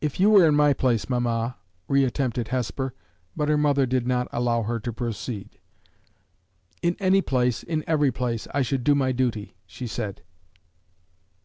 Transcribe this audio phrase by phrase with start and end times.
[0.00, 1.54] "If you were in my place, mamma,"
[1.88, 2.94] reattempted Hesper,
[3.36, 5.60] but her mother did not allow her to proceed.
[6.82, 10.22] "In any place, in every place, I should do my duty," she said.